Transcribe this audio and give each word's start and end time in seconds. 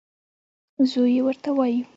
زوی 0.89 1.09
یې 1.15 1.21
ورته 1.25 1.49
وايي: 1.57 1.81